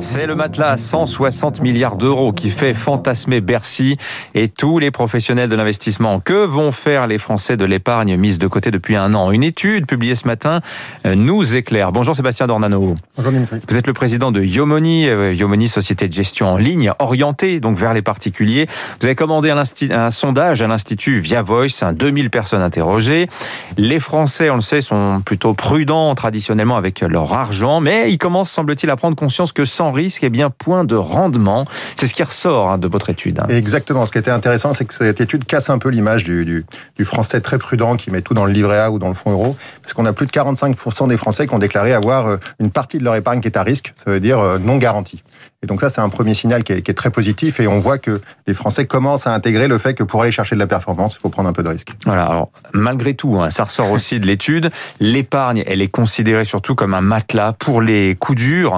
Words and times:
C'est 0.00 0.26
le 0.26 0.34
matelas 0.34 0.70
à 0.70 0.76
160 0.76 1.60
milliards 1.60 1.96
d'euros 1.96 2.32
qui 2.32 2.50
fait 2.50 2.74
fantasmer 2.74 3.40
Bercy 3.40 3.96
et 4.34 4.48
tous 4.48 4.78
les 4.78 4.90
professionnels 4.90 5.48
de 5.48 5.56
l'investissement. 5.56 6.20
Que 6.20 6.44
vont 6.44 6.70
faire 6.70 7.06
les 7.06 7.18
Français 7.18 7.56
de 7.56 7.64
l'épargne 7.64 8.16
mise 8.16 8.38
de 8.38 8.46
côté 8.46 8.70
depuis 8.70 8.94
un 8.96 9.14
an? 9.14 9.32
Une 9.32 9.42
étude 9.42 9.86
publiée 9.86 10.14
ce 10.14 10.26
matin 10.26 10.60
euh, 11.06 11.14
nous 11.14 11.54
éclaire. 11.54 11.90
Bonjour 11.90 12.14
Sébastien 12.14 12.46
Dornano. 12.46 12.94
Bonjour 13.16 13.32
Dimitri. 13.32 13.58
Vous 13.68 13.76
êtes 13.76 13.86
le 13.86 13.92
président 13.92 14.30
de 14.30 14.40
Yomoni, 14.40 15.08
euh, 15.08 15.34
Yomoni 15.34 15.68
société 15.68 16.06
de 16.06 16.12
gestion 16.12 16.52
en 16.52 16.56
ligne 16.56 16.92
orientée 16.98 17.60
donc 17.60 17.76
vers 17.76 17.94
les 17.94 18.02
particuliers. 18.02 18.66
Vous 19.00 19.06
avez 19.06 19.16
commandé 19.16 19.50
un, 19.50 19.62
un 19.90 20.10
sondage 20.10 20.62
à 20.62 20.66
l'institut 20.66 21.18
Via 21.18 21.42
Voice, 21.42 21.82
2000 21.92 22.30
personnes 22.30 22.62
interrogées. 22.62 23.28
Les 23.76 23.98
Français, 23.98 24.50
on 24.50 24.56
le 24.56 24.60
sait, 24.60 24.80
sont 24.80 25.20
plutôt 25.24 25.54
prudents 25.54 26.14
traditionnellement 26.14 26.76
avec 26.76 27.00
leur 27.00 27.32
argent, 27.32 27.80
mais 27.80 28.12
ils 28.12 28.18
commencent 28.18 28.50
semble-t-il 28.50 28.87
à 28.90 28.96
prendre 28.96 29.16
conscience 29.16 29.52
que 29.52 29.64
sans 29.64 29.92
risque, 29.92 30.24
eh 30.24 30.30
bien, 30.30 30.50
point 30.50 30.84
de 30.84 30.94
rendement. 30.94 31.66
C'est 31.96 32.06
ce 32.06 32.14
qui 32.14 32.22
ressort 32.22 32.70
hein, 32.70 32.78
de 32.78 32.88
votre 32.88 33.10
étude. 33.10 33.40
Hein. 33.40 33.46
Exactement. 33.48 34.06
Ce 34.06 34.12
qui 34.12 34.18
était 34.18 34.30
intéressant, 34.30 34.72
c'est 34.72 34.84
que 34.84 34.94
cette 34.94 35.20
étude 35.20 35.44
casse 35.44 35.70
un 35.70 35.78
peu 35.78 35.88
l'image 35.88 36.24
du, 36.24 36.44
du, 36.44 36.64
du, 36.96 37.04
Français 37.04 37.40
très 37.40 37.58
prudent 37.58 37.96
qui 37.96 38.10
met 38.10 38.22
tout 38.22 38.34
dans 38.34 38.44
le 38.44 38.52
livret 38.52 38.78
A 38.78 38.90
ou 38.90 38.98
dans 38.98 39.08
le 39.08 39.14
fonds 39.14 39.30
euro. 39.30 39.56
Parce 39.82 39.94
qu'on 39.94 40.06
a 40.06 40.12
plus 40.12 40.26
de 40.26 40.32
45% 40.32 41.08
des 41.08 41.16
Français 41.16 41.46
qui 41.46 41.54
ont 41.54 41.58
déclaré 41.58 41.92
avoir 41.92 42.26
euh, 42.26 42.36
une 42.60 42.70
partie 42.70 42.98
de 42.98 43.04
leur 43.04 43.14
épargne 43.14 43.40
qui 43.40 43.48
est 43.48 43.56
à 43.56 43.62
risque. 43.62 43.92
Ça 44.04 44.10
veut 44.10 44.20
dire 44.20 44.38
euh, 44.38 44.58
non 44.58 44.76
garantie. 44.76 45.22
Et 45.62 45.66
donc 45.66 45.80
ça, 45.80 45.90
c'est 45.90 46.00
un 46.00 46.08
premier 46.08 46.34
signal 46.34 46.62
qui 46.62 46.72
est, 46.72 46.82
qui 46.82 46.90
est, 46.92 46.94
très 46.94 47.10
positif 47.10 47.58
et 47.58 47.66
on 47.66 47.80
voit 47.80 47.98
que 47.98 48.20
les 48.46 48.54
Français 48.54 48.86
commencent 48.86 49.26
à 49.26 49.32
intégrer 49.32 49.66
le 49.66 49.76
fait 49.78 49.94
que 49.94 50.04
pour 50.04 50.22
aller 50.22 50.30
chercher 50.30 50.54
de 50.54 50.60
la 50.60 50.68
performance, 50.68 51.14
il 51.16 51.18
faut 51.18 51.30
prendre 51.30 51.48
un 51.48 51.52
peu 51.52 51.64
de 51.64 51.68
risque. 51.68 51.88
Voilà. 52.04 52.26
Alors 52.26 52.50
malgré 52.72 53.14
tout, 53.14 53.40
hein, 53.40 53.50
ça 53.50 53.64
ressort 53.64 53.90
aussi 53.90 54.20
de 54.20 54.26
l'étude. 54.26 54.70
L'épargne, 55.00 55.64
elle 55.66 55.82
est 55.82 55.88
considérée 55.88 56.44
surtout 56.44 56.76
comme 56.76 56.94
un 56.94 57.00
matelas 57.00 57.52
pour 57.52 57.82
les 57.82 58.14
coups 58.14 58.38
durs 58.38 58.77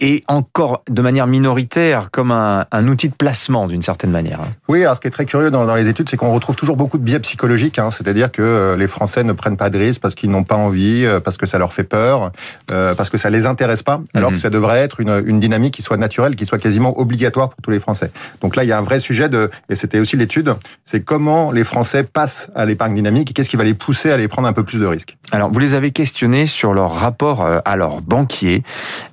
et 0.00 0.24
encore 0.28 0.82
de 0.88 1.02
manière 1.02 1.26
minoritaire 1.26 2.10
comme 2.10 2.30
un, 2.30 2.66
un 2.72 2.88
outil 2.88 3.08
de 3.08 3.14
placement 3.14 3.66
d'une 3.66 3.82
certaine 3.82 4.10
manière. 4.10 4.40
Hein. 4.40 4.52
Oui, 4.68 4.82
alors 4.82 4.96
ce 4.96 5.00
qui 5.00 5.08
est 5.08 5.10
très 5.10 5.24
curieux 5.24 5.50
dans, 5.50 5.64
dans 5.66 5.74
les 5.74 5.88
études, 5.88 6.08
c'est 6.08 6.16
qu'on 6.16 6.32
retrouve 6.32 6.56
toujours 6.56 6.76
beaucoup 6.76 6.98
de 6.98 7.04
biais 7.04 7.20
psychologiques, 7.20 7.78
hein, 7.78 7.90
c'est-à-dire 7.90 8.30
que 8.32 8.42
euh, 8.42 8.76
les 8.76 8.88
Français 8.88 9.22
ne 9.24 9.32
prennent 9.32 9.56
pas 9.56 9.70
de 9.70 9.78
risques 9.78 10.00
parce 10.00 10.14
qu'ils 10.14 10.30
n'ont 10.30 10.44
pas 10.44 10.56
envie, 10.56 11.04
euh, 11.04 11.20
parce 11.20 11.36
que 11.36 11.46
ça 11.46 11.58
leur 11.58 11.72
fait 11.72 11.84
peur, 11.84 12.32
euh, 12.72 12.94
parce 12.94 13.10
que 13.10 13.18
ça 13.18 13.30
les 13.30 13.46
intéresse 13.46 13.82
pas, 13.82 14.00
alors 14.14 14.30
mm 14.30 14.34
-hmm. 14.34 14.36
que 14.36 14.42
ça 14.42 14.50
devrait 14.50 14.80
être 14.80 15.00
une, 15.00 15.22
une 15.26 15.40
dynamique 15.40 15.74
qui 15.74 15.82
soit 15.82 15.96
naturelle, 15.96 16.34
qui 16.36 16.46
soit 16.46 16.58
quasiment 16.58 16.98
obligatoire 16.98 17.48
pour 17.48 17.60
tous 17.62 17.70
les 17.70 17.80
Français. 17.80 18.10
Donc 18.40 18.56
là, 18.56 18.64
il 18.64 18.68
y 18.68 18.72
a 18.72 18.78
un 18.78 18.82
vrai 18.82 19.00
sujet 19.00 19.28
de, 19.28 19.50
et 19.70 19.76
c'était 19.76 20.00
aussi 20.00 20.16
l'étude, 20.16 20.54
c'est 20.84 21.02
comment 21.04 21.52
les 21.52 21.64
Français 21.64 22.02
passent 22.02 22.50
à 22.54 22.64
l'épargne 22.64 22.94
dynamique 22.94 23.30
et 23.30 23.32
qu'est-ce 23.34 23.50
qui 23.50 23.56
va 23.56 23.64
les 23.64 23.74
pousser 23.74 24.10
à 24.10 24.14
aller 24.14 24.28
prendre 24.28 24.48
un 24.48 24.52
peu 24.52 24.64
plus 24.64 24.80
de 24.80 24.86
risques. 24.86 25.16
Alors, 25.30 25.50
vous 25.52 25.60
les 25.60 25.74
avez 25.74 25.90
questionnés 25.90 26.46
sur 26.46 26.74
leur 26.74 26.90
rapport 27.04 27.38
à 27.64 27.76
leur 27.76 28.00
banquier. 28.00 28.62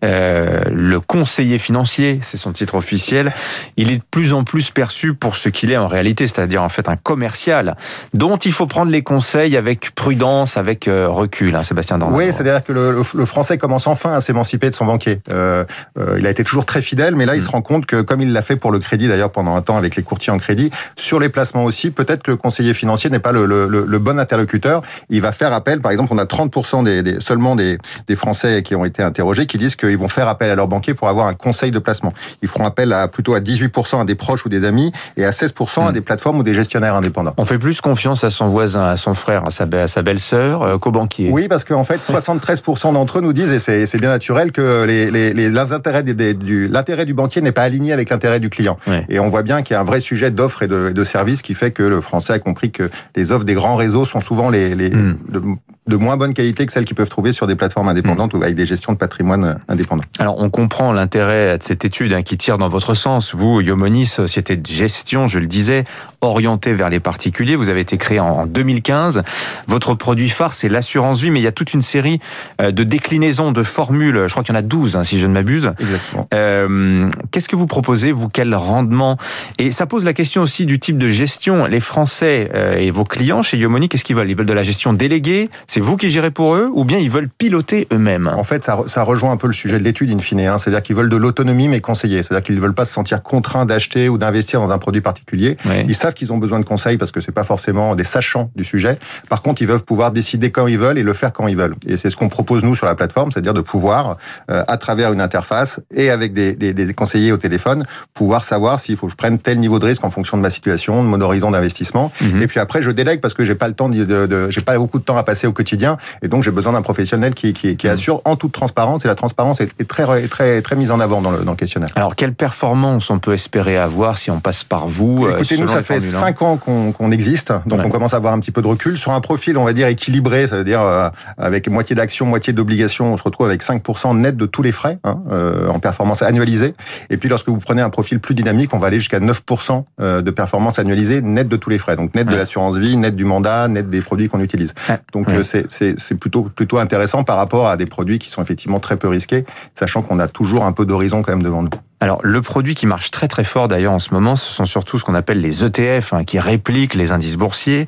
Euh, 0.03 0.63
le 0.73 0.99
conseiller 0.99 1.59
financier, 1.59 2.19
c'est 2.23 2.37
son 2.37 2.51
titre 2.51 2.75
officiel, 2.75 3.33
il 3.77 3.91
est 3.91 3.97
de 3.97 4.03
plus 4.09 4.33
en 4.33 4.43
plus 4.43 4.69
perçu 4.69 5.13
pour 5.13 5.35
ce 5.35 5.49
qu'il 5.49 5.71
est 5.71 5.77
en 5.77 5.87
réalité, 5.87 6.27
c'est-à-dire 6.27 6.63
en 6.63 6.69
fait 6.69 6.89
un 6.89 6.95
commercial 6.95 7.75
dont 8.13 8.37
il 8.37 8.51
faut 8.51 8.65
prendre 8.65 8.91
les 8.91 9.03
conseils 9.03 9.57
avec 9.57 9.93
prudence, 9.95 10.57
avec 10.57 10.87
euh, 10.87 11.07
recul, 11.07 11.55
hein, 11.55 11.63
Sébastien 11.63 11.97
Dornan. 11.97 12.17
Oui, 12.17 12.25
c'est-à-dire 12.31 12.63
que 12.63 12.71
le, 12.71 13.03
le, 13.13 13.25
Français 13.25 13.57
commence 13.57 13.87
enfin 13.87 14.13
à 14.13 14.21
s'émanciper 14.21 14.69
de 14.69 14.75
son 14.75 14.85
banquier. 14.85 15.21
Euh, 15.31 15.63
euh, 15.99 16.17
il 16.19 16.27
a 16.27 16.29
été 16.29 16.43
toujours 16.43 16.65
très 16.65 16.81
fidèle, 16.81 17.15
mais 17.15 17.25
là, 17.25 17.35
il 17.35 17.41
mmh. 17.41 17.45
se 17.45 17.49
rend 17.49 17.61
compte 17.61 17.85
que, 17.85 18.01
comme 18.01 18.21
il 18.21 18.33
l'a 18.33 18.41
fait 18.41 18.55
pour 18.55 18.71
le 18.71 18.79
crédit, 18.79 19.07
d'ailleurs 19.07 19.31
pendant 19.31 19.55
un 19.55 19.61
temps 19.61 19.77
avec 19.77 19.95
les 19.95 20.03
courtiers 20.03 20.31
en 20.33 20.37
crédit, 20.37 20.71
sur 20.95 21.19
les 21.19 21.29
placements 21.29 21.63
aussi, 21.63 21.91
peut-être 21.91 22.23
que 22.23 22.31
le 22.31 22.37
conseiller 22.37 22.73
financier 22.73 23.09
n'est 23.09 23.19
pas 23.19 23.31
le, 23.31 23.45
le, 23.45 23.99
bon 23.99 24.19
interlocuteur. 24.19 24.81
Il 25.09 25.21
va 25.21 25.31
faire 25.31 25.53
appel, 25.53 25.79
par 25.81 25.91
exemple, 25.91 26.11
on 26.13 26.17
a 26.17 26.25
30% 26.25 26.83
des, 26.83 27.03
des, 27.03 27.19
seulement 27.19 27.55
des, 27.55 27.77
des 28.07 28.15
Français 28.15 28.63
qui 28.63 28.75
ont 28.75 28.85
été 28.85 29.03
interrogés 29.03 29.45
qui 29.45 29.57
disent 29.57 29.75
qu'ils 29.75 29.97
vont 29.97 30.07
faire 30.07 30.27
appel 30.27 30.49
à 30.49 30.55
leur 30.55 30.60
banquier 30.67 30.93
pour 30.93 31.07
avoir 31.07 31.27
un 31.27 31.33
conseil 31.33 31.71
de 31.71 31.79
placement. 31.79 32.13
Ils 32.41 32.47
feront 32.47 32.65
appel 32.65 32.93
à 32.93 33.07
plutôt 33.07 33.33
à 33.33 33.39
18% 33.39 34.01
à 34.01 34.05
des 34.05 34.15
proches 34.15 34.45
ou 34.45 34.49
des 34.49 34.65
amis 34.65 34.91
et 35.17 35.25
à 35.25 35.31
16% 35.31 35.83
mmh. 35.83 35.87
à 35.87 35.91
des 35.91 36.01
plateformes 36.01 36.39
ou 36.39 36.43
des 36.43 36.53
gestionnaires 36.53 36.95
indépendants. 36.95 37.33
On 37.37 37.45
fait 37.45 37.59
plus 37.59 37.81
confiance 37.81 38.23
à 38.23 38.29
son 38.29 38.47
voisin, 38.47 38.83
à 38.83 38.95
son 38.95 39.13
frère, 39.13 39.43
à 39.45 39.51
sa, 39.51 39.65
belle-sœur 39.65 40.61
euh, 40.61 40.77
qu'au 40.77 40.91
banquier. 40.91 41.29
Oui, 41.31 41.47
parce 41.47 41.63
qu'en 41.63 41.83
fait, 41.83 41.99
73% 42.07 42.93
d'entre 42.93 43.19
eux 43.19 43.21
nous 43.21 43.33
disent, 43.33 43.51
et 43.51 43.85
c'est 43.85 43.99
bien 43.99 44.09
naturel, 44.09 44.51
que 44.51 44.83
les, 44.83 45.11
les, 45.11 45.33
les, 45.33 45.49
les 45.49 45.71
intérêts 45.71 46.03
des, 46.03 46.33
du, 46.33 46.67
l'intérêt 46.67 47.05
du 47.05 47.13
banquier 47.13 47.41
n'est 47.41 47.51
pas 47.51 47.63
aligné 47.63 47.93
avec 47.93 48.09
l'intérêt 48.09 48.39
du 48.39 48.49
client. 48.49 48.77
Ouais. 48.87 49.05
Et 49.09 49.19
on 49.19 49.29
voit 49.29 49.43
bien 49.43 49.61
qu'il 49.61 49.73
y 49.73 49.77
a 49.77 49.81
un 49.81 49.85
vrai 49.85 49.99
sujet 49.99 50.31
d'offres 50.31 50.63
et 50.63 50.67
de, 50.67 50.89
de 50.89 51.03
services 51.03 51.41
qui 51.41 51.53
fait 51.53 51.71
que 51.71 51.83
le 51.83 52.01
français 52.01 52.33
a 52.33 52.39
compris 52.39 52.71
que 52.71 52.89
les 53.15 53.31
offres 53.31 53.45
des 53.45 53.53
grands 53.53 53.75
réseaux 53.75 54.05
sont 54.05 54.21
souvent 54.21 54.49
les, 54.49 54.75
les 54.75 54.89
mmh. 54.89 55.17
de, 55.29 55.41
de, 55.87 55.95
moins 55.95 56.17
bonne 56.17 56.33
qualité 56.33 56.65
que 56.65 56.71
celles 56.71 56.85
qu'ils 56.85 56.95
peuvent 56.95 57.09
trouver 57.09 57.33
sur 57.33 57.47
des 57.47 57.55
plateformes 57.55 57.89
indépendantes 57.89 58.33
mmh. 58.33 58.37
ou 58.37 58.43
avec 58.43 58.55
des 58.55 58.65
gestions 58.65 58.93
de 58.93 58.97
patrimoine 58.97 59.59
indépendantes. 59.67 60.05
Alors, 60.19 60.35
on 60.39 60.49
comprend 60.51 60.91
l'intérêt 60.93 61.57
de 61.57 61.63
cette 61.63 61.85
étude 61.85 62.13
hein, 62.13 62.21
qui 62.21 62.37
tire 62.37 62.57
dans 62.57 62.69
votre 62.69 62.93
sens. 62.93 63.33
Vous, 63.33 63.61
Yomoni, 63.61 64.05
société 64.05 64.55
de 64.55 64.65
gestion, 64.65 65.25
je 65.27 65.39
le 65.39 65.47
disais, 65.47 65.85
orientée 66.21 66.73
vers 66.73 66.89
les 66.89 66.99
particuliers. 66.99 67.55
Vous 67.55 67.69
avez 67.69 67.79
été 67.79 67.97
créé 67.97 68.19
en 68.19 68.45
2015. 68.45 69.23
Votre 69.67 69.95
produit 69.95 70.29
phare, 70.29 70.53
c'est 70.53 70.69
l'assurance 70.69 71.21
vie, 71.21 71.31
mais 71.31 71.39
il 71.39 71.43
y 71.43 71.47
a 71.47 71.51
toute 71.51 71.73
une 71.73 71.81
série 71.81 72.19
euh, 72.61 72.71
de 72.71 72.83
déclinaisons, 72.83 73.51
de 73.51 73.63
formules. 73.63 74.25
Je 74.27 74.31
crois 74.31 74.43
qu'il 74.43 74.53
y 74.53 74.57
en 74.57 74.59
a 74.59 74.63
12, 74.63 74.95
hein, 74.95 75.03
si 75.03 75.19
je 75.19 75.25
ne 75.25 75.33
m'abuse. 75.33 75.71
Exactement. 75.79 76.27
Euh, 76.33 77.09
Qu'est-ce 77.31 77.47
que 77.47 77.55
vous 77.55 77.67
proposez, 77.67 78.11
vous 78.11 78.27
Quel 78.27 78.53
rendement? 78.53 79.17
Et 79.57 79.71
ça 79.71 79.85
pose 79.85 80.03
la 80.03 80.13
question 80.13 80.41
aussi 80.41 80.65
du 80.65 80.79
type 80.79 80.97
de 80.97 81.07
gestion. 81.07 81.65
Les 81.65 81.79
Français 81.79 82.51
euh, 82.53 82.77
et 82.77 82.91
vos 82.91 83.05
clients 83.05 83.41
chez 83.41 83.57
Yomoni, 83.57 83.87
qu'est-ce 83.87 84.03
qu'ils 84.03 84.15
veulent? 84.15 84.29
Ils 84.29 84.35
veulent 84.35 84.45
de 84.45 84.53
la 84.53 84.63
gestion 84.63 84.93
déléguée? 84.93 85.49
C'est 85.67 85.79
vous 85.79 85.97
qui 85.97 86.09
gérez 86.09 86.31
pour 86.31 86.55
eux? 86.55 86.69
Ou 86.73 86.83
bien 86.83 86.97
ils 86.97 87.09
veulent 87.09 87.29
piloter 87.29 87.87
eux-mêmes? 87.93 88.29
En 88.35 88.43
fait, 88.43 88.63
ça, 88.63 88.77
ça, 88.87 89.03
rejoint 89.03 89.31
un 89.31 89.37
peu 89.37 89.47
le 89.47 89.53
sujet 89.53 89.79
de 89.79 89.83
l'étude 89.83 90.11
in 90.11 90.19
fine. 90.19 90.40
Hein. 90.47 90.57
C'est-à-dire 90.57 90.81
qu'ils 90.81 90.95
veulent 90.95 91.09
de 91.09 91.17
l'autonomie, 91.17 91.67
mais 91.67 91.81
conseillée. 91.81 92.23
C'est-à-dire 92.23 92.43
qu'ils 92.43 92.55
ne 92.55 92.61
veulent 92.61 92.73
pas 92.73 92.85
se 92.85 92.93
sentir 92.93 93.21
contraints 93.23 93.65
d'acheter 93.65 94.09
ou 94.09 94.17
d'investir 94.17 94.59
dans 94.61 94.71
un 94.71 94.77
produit 94.77 95.01
particulier. 95.01 95.57
Oui. 95.65 95.85
Ils 95.87 95.95
savent 95.95 96.13
qu'ils 96.13 96.31
ont 96.33 96.37
besoin 96.37 96.59
de 96.59 96.65
conseils 96.65 96.97
parce 96.97 97.11
que 97.11 97.21
c'est 97.21 97.31
pas 97.31 97.43
forcément 97.43 97.95
des 97.95 98.03
sachants 98.03 98.51
du 98.55 98.63
sujet. 98.63 98.97
Par 99.29 99.41
contre, 99.41 99.61
ils 99.61 99.67
veulent 99.67 99.81
pouvoir 99.81 100.11
décider 100.11 100.51
quand 100.51 100.67
ils 100.67 100.77
veulent 100.77 100.97
et 100.97 101.03
le 101.03 101.13
faire 101.13 101.31
quand 101.33 101.47
ils 101.47 101.57
veulent. 101.57 101.75
Et 101.87 101.97
c'est 101.97 102.09
ce 102.09 102.15
qu'on 102.15 102.29
propose 102.29 102.63
nous 102.63 102.75
sur 102.75 102.85
la 102.85 102.95
plateforme, 102.95 103.31
c'est-à-dire 103.31 103.53
de 103.53 103.61
pouvoir, 103.61 104.17
euh, 104.49 104.63
à 104.67 104.77
travers 104.77 105.13
une 105.13 105.21
interface 105.21 105.79
et 105.93 106.09
avec 106.09 106.33
des, 106.33 106.53
des, 106.53 106.73
des 106.73 106.93
conseillers 106.93 107.31
au 107.31 107.37
téléphone, 107.37 107.85
pouvoir 108.13 108.43
savoir 108.43 108.79
s'il 108.79 108.97
faut 108.97 109.07
que 109.07 109.11
je 109.11 109.17
prenne 109.17 109.37
tel 109.39 109.59
niveau 109.59 109.79
de 109.79 109.85
risque 109.85 110.03
en 110.03 110.11
fonction 110.11 110.37
de 110.37 110.41
ma 110.41 110.49
situation, 110.49 111.03
de 111.03 111.07
mon 111.07 111.21
horizon 111.21 111.51
d'investissement. 111.51 112.11
Mm 112.21 112.25
-hmm. 112.25 112.41
Et 112.43 112.47
puis 112.47 112.59
après, 112.59 112.81
je 112.81 112.91
délègue 112.91 113.19
parce 113.21 113.33
que 113.33 113.43
j'ai 113.45 113.55
pas 113.55 113.67
le 113.67 113.73
temps 113.73 113.89
de, 113.89 114.05
de, 114.05 114.27
de 114.33 114.49
j'ai 114.49 114.61
pas 114.61 114.77
beaucoup 114.77 114.99
de 114.99 115.03
temps 115.09 115.17
à 115.17 115.23
passer 115.23 115.47
au 115.47 115.53
quotidien. 115.53 115.97
Et 116.23 116.27
donc, 116.27 116.43
j'ai 116.43 116.51
besoin 116.59 116.73
d'un 116.73 116.81
professionnel 116.89 117.33
qui, 117.39 117.53
qui, 117.53 117.75
qui 117.79 117.87
assure 117.95 118.17
en 118.25 118.35
toute 118.41 118.53
transparence. 118.61 118.99
Et 119.05 119.07
la 119.07 119.15
transparence 119.23 119.57
est, 119.63 119.69
est 119.81 119.87
très, 119.93 120.05
très, 120.31 120.61
très 120.63 120.75
mise 120.75 120.89
en 120.89 120.99
avant 120.99 121.21
dans 121.21 121.29
le, 121.29 121.43
dans 121.43 121.51
le 121.51 121.57
questionnaire. 121.57 121.89
Alors, 121.95 122.15
quelle 122.15 122.33
performance 122.33 123.11
on 123.11 123.19
peut 123.19 123.33
espérer 123.33 123.77
avoir 123.77 124.17
si 124.17 124.31
on 124.31 124.39
passe 124.39 124.63
par 124.63 124.87
vous 124.87 125.27
Écoutez, 125.29 125.57
nous, 125.57 125.67
ça 125.67 125.83
fait 125.83 125.99
5 125.99 126.41
ans 126.41 126.57
qu'on 126.57 126.91
qu 126.91 127.13
existe, 127.13 127.53
donc 127.67 127.79
ouais. 127.79 127.85
on 127.85 127.89
commence 127.89 128.13
à 128.13 128.17
avoir 128.17 128.33
un 128.33 128.39
petit 128.39 128.51
peu 128.51 128.61
de 128.61 128.67
recul. 128.67 128.97
Sur 128.97 129.11
un 129.11 129.21
profil, 129.21 129.57
on 129.57 129.65
va 129.65 129.73
dire, 129.73 129.87
équilibré, 129.87 130.47
ça 130.47 130.57
veut 130.57 130.63
dire 130.63 130.81
euh, 130.81 131.09
avec 131.37 131.67
moitié 131.69 131.95
d'actions, 131.95 132.25
moitié 132.25 132.53
d'obligations, 132.53 133.13
on 133.13 133.17
se 133.17 133.23
retrouve 133.23 133.45
avec 133.45 133.61
5% 133.63 134.17
net 134.17 134.37
de 134.37 134.45
tous 134.45 134.61
les 134.61 134.71
frais 134.71 134.97
hein, 135.03 135.19
euh, 135.31 135.67
en 135.67 135.79
performance 135.79 136.21
annualisée. 136.21 136.73
Et 137.09 137.17
puis, 137.17 137.29
lorsque 137.29 137.49
vous 137.49 137.59
prenez 137.59 137.81
un 137.81 137.89
profil 137.89 138.19
plus 138.19 138.33
dynamique, 138.33 138.73
on 138.73 138.77
va 138.77 138.87
aller 138.87 138.99
jusqu'à 138.99 139.19
9% 139.19 139.83
euh, 139.99 140.21
de 140.21 140.31
performance 140.31 140.79
annualisée 140.79 141.21
net 141.21 141.47
de 141.47 141.57
tous 141.57 141.69
les 141.69 141.77
frais. 141.77 141.95
Donc, 141.95 142.15
net 142.15 142.25
ouais. 142.27 142.33
de 142.33 142.37
l'assurance 142.37 142.77
vie, 142.77 142.95
net 142.97 143.15
du 143.15 143.25
mandat, 143.25 143.67
net 143.67 143.89
des 143.89 144.01
produits 144.01 144.29
qu'on 144.29 144.39
utilise. 144.39 144.73
Ouais. 144.87 144.97
Donc, 145.11 145.27
ouais. 145.27 145.43
c'est 145.43 146.15
plutôt, 146.15 146.43
plutôt 146.43 146.79
intéressant 146.79 147.23
par 147.23 147.37
rapport 147.37 147.67
à 147.67 147.75
des 147.75 147.85
produits 147.85 148.19
qui 148.19 148.29
sont 148.29 148.41
effectivement 148.41 148.79
très 148.79 148.95
peu 148.95 149.07
risqués, 149.07 149.45
sachant 149.75 150.01
qu'on 150.01 150.19
toujours 150.27 150.65
un 150.65 150.71
peu 150.71 150.85
d'horizon 150.85 151.21
quand 151.21 151.31
même 151.31 151.43
devant 151.43 151.63
nous. 151.63 151.69
Alors, 152.03 152.19
le 152.23 152.41
produit 152.41 152.73
qui 152.73 152.87
marche 152.87 153.11
très 153.11 153.27
très 153.27 153.43
fort 153.43 153.67
d'ailleurs 153.67 153.93
en 153.93 153.99
ce 153.99 154.11
moment, 154.11 154.35
ce 154.35 154.51
sont 154.51 154.65
surtout 154.65 154.97
ce 154.97 155.05
qu'on 155.05 155.13
appelle 155.13 155.39
les 155.39 155.63
ETF, 155.63 156.13
hein, 156.13 156.23
qui 156.23 156.39
répliquent 156.39 156.95
les 156.95 157.11
indices 157.11 157.37
boursiers, 157.37 157.85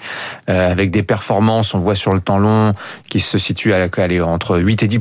euh, 0.51 0.71
avec 0.71 0.91
des 0.91 1.01
performances, 1.01 1.73
on 1.73 1.79
voit 1.79 1.95
sur 1.95 2.13
le 2.13 2.21
temps 2.21 2.37
long, 2.37 2.73
qui 3.09 3.19
se 3.19 3.39
situent 3.39 3.73
à, 3.73 3.87
aller 3.97 4.21
entre 4.21 4.59
8 4.59 4.83
et 4.83 4.87
10 4.87 4.99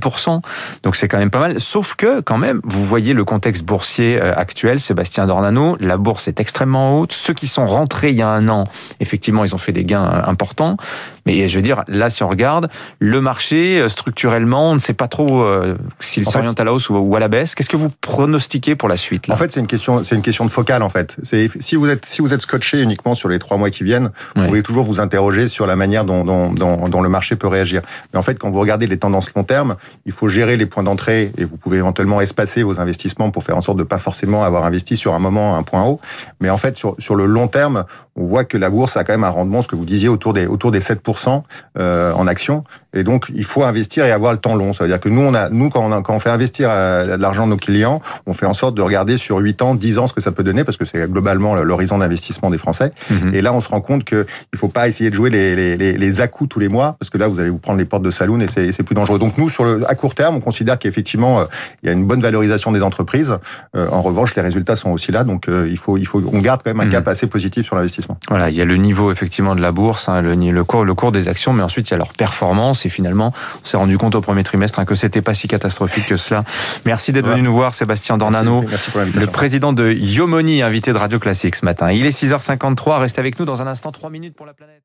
Donc 0.83 0.97
c'est 0.97 1.09
quand 1.09 1.19
même 1.19 1.29
pas 1.29 1.41
mal. 1.41 1.61
Sauf 1.61 1.95
que, 1.95 2.23
quand 2.23 2.39
même, 2.39 2.63
vous 2.65 2.83
voyez 2.87 3.13
le 3.13 3.27
contexte 3.27 3.65
boursier 3.65 4.19
euh, 4.19 4.33
actuel, 4.35 4.81
Sébastien 4.81 5.27
Dornano, 5.27 5.77
la 5.79 5.99
bourse 5.99 6.27
est 6.27 6.41
extrêmement 6.41 6.99
haute. 6.99 7.13
Ceux 7.13 7.35
qui 7.35 7.49
sont 7.49 7.67
rentrés 7.67 8.09
il 8.09 8.17
y 8.17 8.23
a 8.23 8.29
un 8.29 8.49
an, 8.49 8.65
effectivement, 9.01 9.45
ils 9.45 9.55
ont 9.55 9.59
fait 9.59 9.73
des 9.73 9.85
gains 9.85 10.07
euh, 10.07 10.31
importants. 10.31 10.79
Mais 11.27 11.49
je 11.49 11.57
veux 11.57 11.63
dire, 11.63 11.85
là, 11.87 12.09
si 12.09 12.23
on 12.23 12.29
regarde, 12.29 12.69
le 12.99 13.21
marché, 13.21 13.87
structurellement, 13.89 14.71
on 14.71 14.75
ne 14.75 14.81
sait 14.81 14.95
pas 14.95 15.07
trop 15.07 15.43
euh, 15.43 15.77
s'il 16.01 16.25
s'oriente 16.25 16.59
à 16.59 16.65
la 16.65 16.73
hausse 16.73 16.89
ou 16.89 17.15
à 17.15 17.21
la 17.21 17.29
baisse. 17.29 17.55
Qu'est-ce 17.55 17.69
que 17.69 17.77
vous 17.77 17.91
pronostiquez 18.01 18.75
pour 18.75 18.89
la 18.89 18.97
suite 19.03 19.29
En 19.31 19.37
fait, 19.37 19.53
c'est 19.53 19.61
une 19.61 19.67
question, 19.67 20.05
c'est 20.05 20.15
une 20.15 20.23
question 20.23 20.45
de 20.45 20.51
focale 20.51 20.83
en 20.83 20.89
fait. 20.89 21.17
C'est 21.23 21.51
si 21.61 21.77
vous 21.77 21.89
êtes 21.89 22.07
si 22.07 22.23
vous 22.23 22.33
êtes 22.33 22.43
scotché 22.43 22.81
uniquement 22.81 23.15
sur 23.15 23.29
les 23.29 23.39
trois 23.39 23.57
mois 23.57 23.71
qui 23.71 23.85
viennent, 23.85 24.11
vous 24.37 24.47
pouvez 24.47 24.63
toujours 24.63 24.85
vous 24.85 25.01
interroger 25.01 25.49
sur 25.49 25.67
la 25.67 25.77
manière 25.77 26.05
dont, 26.05 26.25
dont, 26.25 26.53
dont, 26.53 26.89
dont, 26.89 27.01
le 27.03 27.09
marché 27.09 27.37
peut 27.37 27.49
réagir. 27.49 27.83
Mais 28.13 28.19
en 28.19 28.23
fait, 28.23 28.39
quand 28.39 28.51
vous 28.51 28.61
regardez 28.61 28.87
les 28.87 28.99
tendances 28.99 29.33
long 29.35 29.45
terme, 29.45 29.77
il 30.07 30.13
faut 30.13 30.29
gérer 30.29 30.57
les 30.57 30.67
points 30.67 30.83
d'entrée 30.83 31.33
et 31.37 31.45
vous 31.45 31.57
pouvez 31.57 31.79
éventuellement 31.79 32.21
espacer 32.21 32.63
vos 32.63 32.81
investissements 32.81 33.31
pour 33.31 33.45
faire 33.45 33.57
en 33.57 33.61
sorte 33.63 33.79
de 33.79 33.83
pas 33.83 33.99
forcément 33.99 34.45
avoir 34.45 34.65
investi 34.65 34.97
sur 34.97 35.15
un 35.15 35.19
moment 35.19 35.57
un 35.57 35.63
point 35.63 35.85
haut. 35.85 36.01
Mais 36.41 36.51
en 36.51 36.59
fait, 36.59 36.77
sur, 36.77 36.97
sur 36.99 37.15
le 37.15 37.27
long 37.27 37.49
terme, 37.49 37.85
on 38.17 38.25
voit 38.25 38.45
que 38.45 38.59
la 38.59 38.71
bourse 38.71 38.97
a 38.97 39.05
quand 39.05 39.13
même 39.13 39.25
un 39.25 39.31
rendement, 39.31 39.63
ce 39.63 39.69
que 39.69 39.77
vous 39.77 39.85
disiez, 39.85 40.09
autour 40.09 40.33
des 40.33 40.47
autour 40.47 40.71
des 40.71 40.81
7% 40.81 41.43
euh, 41.79 42.13
en 42.13 42.27
actions. 42.27 42.65
Et 42.95 43.05
donc, 43.05 43.31
il 43.35 43.45
faut 43.45 43.65
investir 43.65 44.05
et 44.05 44.13
avoir 44.13 44.33
le 44.33 44.39
temps 44.39 44.55
long. 44.55 44.73
Ça 44.73 44.85
veut 44.85 44.91
dire 44.91 45.01
que 45.01 45.09
nous, 45.09 45.23
on 45.23 45.35
a, 45.35 45.49
nous, 45.49 45.71
quand 45.71 45.83
on, 45.83 45.93
a, 45.93 46.03
quand 46.03 46.15
on 46.15 46.19
fait 46.19 46.31
investir 46.31 46.69
euh, 46.71 47.17
de 47.17 47.23
l'argent 47.23 47.47
de 47.47 47.51
nos 47.51 47.57
clients, 47.57 48.03
on 48.27 48.35
fait 48.35 48.47
en 48.47 48.55
sorte 48.55 48.75
de 48.75 48.83
regarder 48.93 49.17
sur 49.17 49.39
8 49.39 49.63
ans, 49.63 49.75
10 49.75 49.99
ans 49.99 50.07
ce 50.07 50.13
que 50.13 50.21
ça 50.21 50.33
peut 50.33 50.43
donner, 50.43 50.65
parce 50.65 50.77
que 50.77 50.85
c'est 50.85 51.11
globalement 51.11 51.55
l'horizon 51.55 51.99
d'investissement 51.99 52.51
des 52.51 52.59
Français. 52.59 52.91
Mhm. 53.11 53.35
Et 53.35 53.41
là, 53.41 53.53
on 53.53 53.61
se 53.61 53.69
rend 53.69 53.81
compte 53.81 54.05
qu'il 54.05 54.19
ne 54.19 54.59
faut 54.59 54.69
pas 54.69 54.87
essayer 54.87 55.11
de 55.11 55.15
jouer 55.15 55.31
les, 55.31 55.57
les, 55.57 55.77
les, 55.77 55.97
les 55.97 56.21
à-coups 56.21 56.51
tous 56.51 56.61
les 56.61 56.69
mois, 56.69 56.97
parce 56.99 57.11
que 57.11 57.19
là, 57.19 57.29
vous 57.29 57.41
allez 57.41 57.51
vous 57.51 57.59
prendre 57.59 57.79
les 57.79 57.85
portes 57.85 58.03
de 58.03 58.11
saloon 58.11 58.41
et 58.41 58.49
c'est 58.49 58.83
plus 58.83 58.95
dangereux. 58.95 59.19
Donc 59.19 59.39
nous, 59.39 59.49
sur 59.49 59.65
le, 59.65 59.81
à 59.89 59.95
court 59.95 60.15
terme, 60.15 60.37
on 60.37 60.41
considère 60.41 60.79
qu'effectivement, 60.79 61.41
euh, 61.41 61.45
il 61.83 61.87
y 61.87 61.89
a 61.89 61.93
une 61.93 62.05
bonne 62.05 62.21
valorisation 62.21 62.73
des 62.73 62.83
entreprises. 62.83 63.35
Euh, 63.75 63.89
en 63.91 64.03
revanche, 64.03 64.35
les 64.35 64.43
résultats 64.43 64.77
sont 64.77 64.91
aussi 64.91 65.13
là, 65.13 65.25
donc 65.25 65.47
il 65.49 65.79
faut, 65.79 65.97
il 65.97 66.07
faut, 66.07 66.23
on 66.33 66.39
garde 66.41 66.61
quand 66.63 66.71
même 66.71 66.81
un 66.81 66.85
mhm. 66.85 66.93
cap 66.93 67.09
assez 67.09 67.27
positif 67.27 67.67
sur 67.67 67.77
l'investissement. 67.77 68.19
Voilà, 68.29 68.51
il 68.51 68.57
y 68.57 68.61
a 68.61 68.65
le 68.65 68.77
niveau 68.77 69.11
effectivement 69.11 69.55
de 69.55 69.61
la 69.61 69.73
bourse, 69.73 70.09
hein, 70.09 70.21
le, 70.21 70.35
le, 70.35 70.65
cours, 70.65 70.85
le 70.85 70.95
cours 70.95 71.13
des 71.13 71.29
actions, 71.29 71.53
mais 71.53 71.63
ensuite 71.63 71.89
il 71.89 71.93
y 71.93 71.95
a 71.95 71.99
leur 71.99 72.13
performance 72.13 72.85
et 72.87 72.89
finalement 72.89 73.33
on 73.63 73.65
s'est 73.65 73.77
rendu 73.77 73.99
compte 73.99 74.15
au 74.15 74.21
premier 74.21 74.45
trimestre 74.45 74.79
hein, 74.79 74.85
que 74.85 74.95
c'était 74.95 75.23
pas 75.23 75.35
si 75.35 75.49
catastrophique 75.49 76.07
que 76.07 76.17
cela. 76.17 76.45
Merci 76.85 77.13
d'être 77.13 77.29
venu 77.29 77.43
nous 77.43 77.53
voir, 77.53 77.75
Sébastien 77.75 78.17
Dornano, 78.17 78.65
le 79.15 79.27
président 79.27 79.73
de 79.73 79.93
Yomoni, 79.93 80.63
invité 80.63 80.93
de 80.93 80.99
Radio 80.99 81.19
Classique 81.19 81.57
ce 81.57 81.65
matin. 81.65 81.93
Il 81.93 82.07
est 82.07 82.11
6h53, 82.11 82.99
restez 83.01 83.21
avec 83.21 83.39
nous 83.39 83.45
dans 83.45 83.63
un 83.63 83.67
instant, 83.67 83.93
3 83.93 84.11
minutes 84.11 84.35
pour 84.35 84.47
la 84.47 84.55
planète. 84.55 84.83